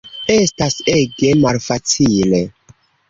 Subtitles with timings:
[0.35, 2.41] Estas ege malfacile.